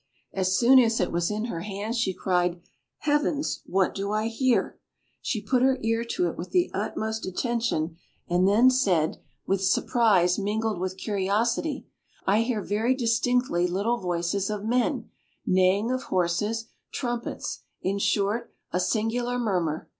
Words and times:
As 0.33 0.57
soon 0.57 0.79
as 0.79 0.99
it 0.99 1.11
was 1.11 1.29
in 1.29 1.45
her 1.45 1.59
hand, 1.59 1.95
she 1.95 2.11
cried, 2.11 2.59
"Heavens, 3.01 3.61
what 3.67 3.93
do 3.93 4.11
I 4.11 4.29
hear!" 4.29 4.79
She 5.21 5.43
put 5.43 5.61
her 5.61 5.77
ear 5.83 6.03
to 6.03 6.27
it 6.27 6.35
with 6.39 6.49
the 6.49 6.71
utmost 6.73 7.27
attention, 7.27 7.97
and 8.27 8.47
then 8.47 8.71
said, 8.71 9.21
with 9.45 9.63
surprise 9.63 10.39
mingled 10.39 10.79
with 10.79 10.97
curiosity, 10.97 11.85
"I 12.25 12.41
hear 12.41 12.63
very 12.63 12.95
distinctly 12.95 13.67
little 13.67 13.97
voices 13.97 14.49
of 14.49 14.65
men, 14.65 15.11
neighing 15.45 15.91
of 15.91 16.05
horses, 16.05 16.65
trumpets, 16.91 17.59
in 17.83 17.99
short, 17.99 18.51
a 18.71 18.79
singular 18.79 19.37
murmur. 19.37 19.87